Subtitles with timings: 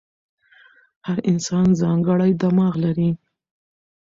[1.07, 3.11] هر انسان ځانګړی دماغ لري.